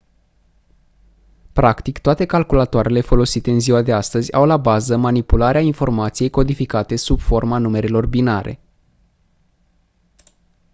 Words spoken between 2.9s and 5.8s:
folosite în ziua de astăzi au la bază manipularea